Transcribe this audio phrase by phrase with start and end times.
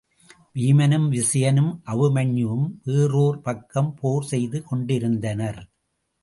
[0.53, 5.61] வீமனும் விசயனும் அபிமன்யுவும் வேறு ஓர் பக்கம் போர் செய்து கொண்டிருந்தனர்.